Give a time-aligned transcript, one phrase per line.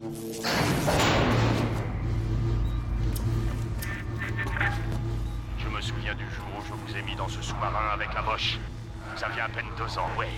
[0.00, 0.06] Je
[5.68, 8.60] me souviens du jour où je vous ai mis dans ce sous-marin avec la moche.
[9.12, 10.30] Vous aviez à peine deux ans, ouais.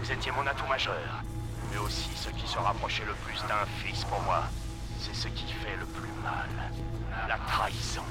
[0.00, 1.22] Vous étiez mon atout majeur.
[1.70, 4.42] Mais aussi ce qui se rapprochait le plus d'un fils pour moi.
[4.98, 6.48] C'est ce qui fait le plus mal.
[7.28, 8.02] La trahison.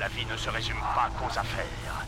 [0.00, 2.06] La vie ne se résume pas qu'aux affaires.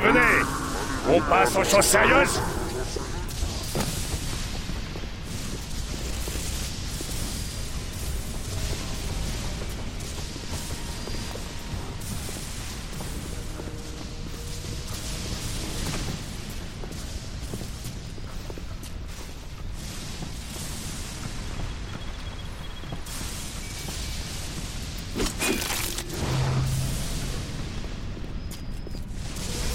[0.00, 0.44] Venez.
[1.08, 2.40] On passe aux choses sérieuses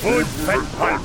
[0.05, 0.99] Vous ne faites pas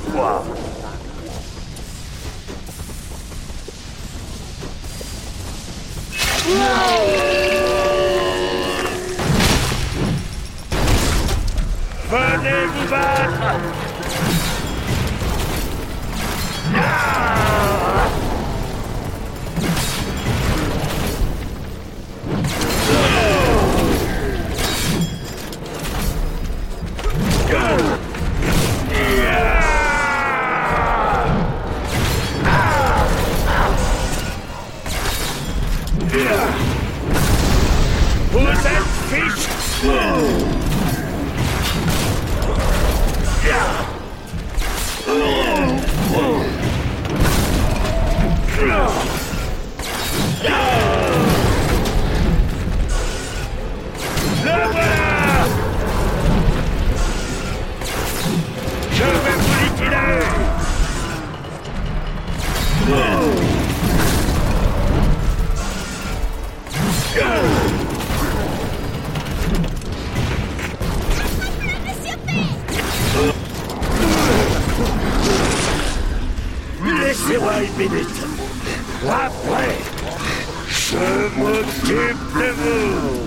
[80.91, 83.21] je m'occupe de vous.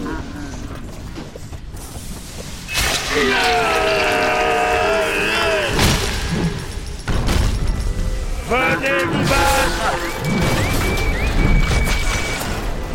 [8.51, 9.97] Venez vous battre.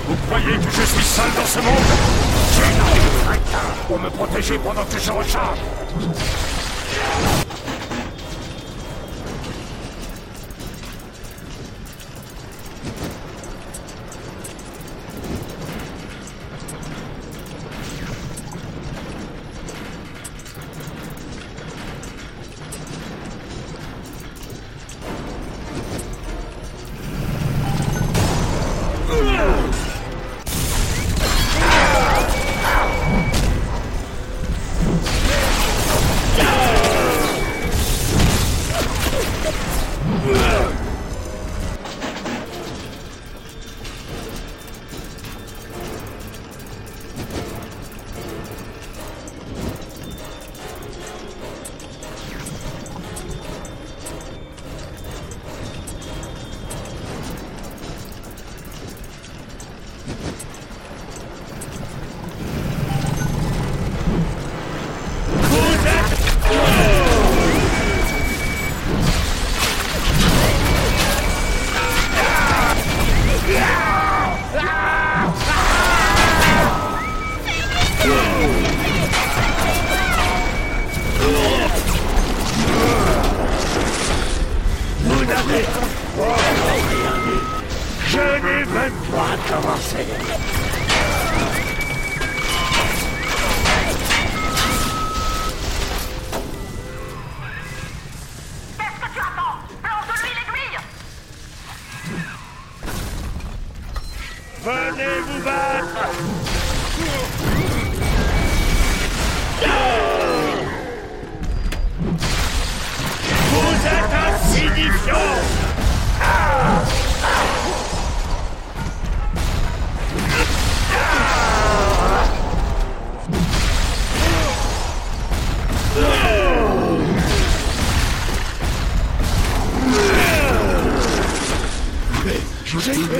[0.08, 1.90] Vous croyez que je suis seul dans ce monde?
[2.54, 5.60] J'ai armée de pour me protéger pendant que je recharge
[40.12, 40.49] Ugh.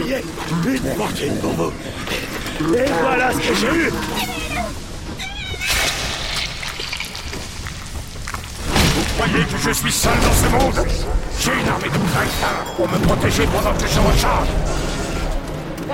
[0.08, 1.72] Une fortune pour vous.
[2.76, 3.92] Et voilà ce que j'ai eu.
[8.70, 10.88] Vous croyez que je suis seul dans ce monde?
[11.40, 14.48] J'ai une armée de crétins pour me protéger pendant que je recharge.
[15.78, 15.94] Vous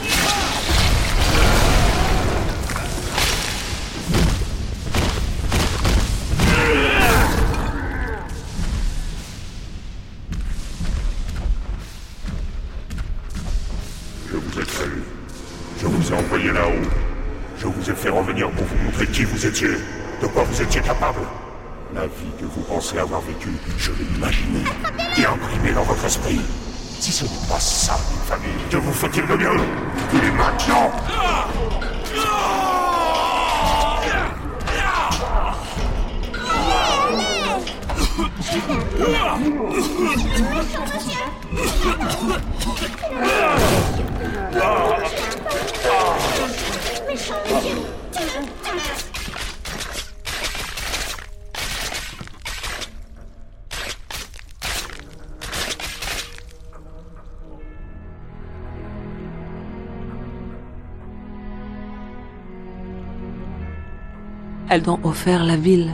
[20.51, 21.21] vous étiez capable.
[21.93, 24.63] La vie que vous pensez avoir vécue, je l'ai imaginée
[25.17, 26.41] et imprimée dans votre esprit.
[26.99, 29.55] Si ce n'est pas ça, une famille, que vous faut-il de mieux?
[30.13, 30.91] Et maintenant
[64.73, 65.93] Elles t'ont offert la ville.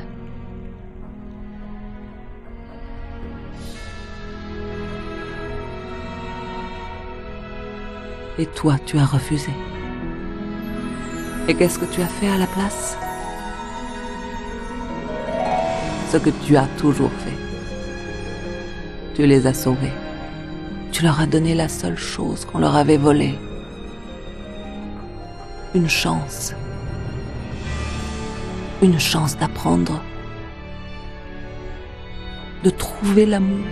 [8.38, 9.50] Et toi, tu as refusé.
[11.48, 12.96] Et qu'est-ce que tu as fait à la place?
[16.12, 17.40] Ce que tu as toujours fait.
[19.16, 19.94] Tu les as sauvés.
[20.92, 23.40] Tu leur as donné la seule chose qu'on leur avait volée.
[25.74, 26.54] Une chance
[28.82, 30.02] une chance d'apprendre,
[32.64, 33.66] de trouver l'amour,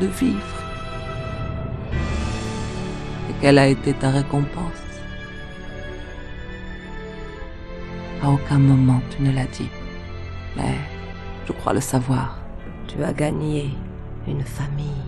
[0.00, 0.62] de vivre.
[3.28, 4.84] Et quelle a été ta récompense?
[8.22, 9.70] À aucun moment tu ne l'as dit,
[10.56, 10.76] mais
[11.46, 12.38] je crois le savoir.
[12.86, 13.70] Tu as gagné
[14.26, 15.07] une famille.